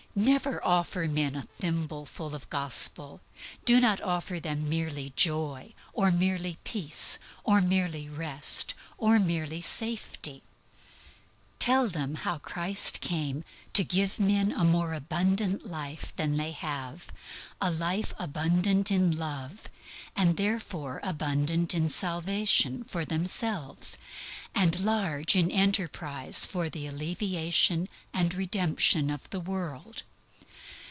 [0.13, 3.21] Never offer a man a thimbleful of Gospel.
[3.63, 10.43] Do not offer them merely joy, or merely peace, or merely rest, or merely safety;
[11.59, 17.07] tell them how Christ came to give men a more abundant life than they have,
[17.61, 19.69] a life abundant in love,
[20.15, 23.97] and therefore abundant in salvation for themselves,
[24.55, 30.01] and large in enterprise for the alleviation and redemption of the world.